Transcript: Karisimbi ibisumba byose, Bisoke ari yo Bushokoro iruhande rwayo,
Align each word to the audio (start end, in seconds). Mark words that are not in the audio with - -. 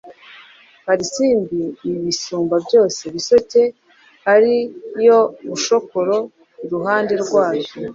Karisimbi 0.83 1.61
ibisumba 1.89 2.55
byose, 2.65 3.01
Bisoke 3.13 3.61
ari 4.33 4.55
yo 5.05 5.19
Bushokoro 5.49 6.17
iruhande 6.63 7.13
rwayo, 7.23 7.67